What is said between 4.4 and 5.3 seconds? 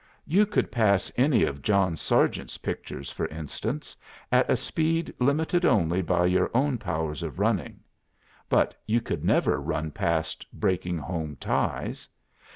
a speed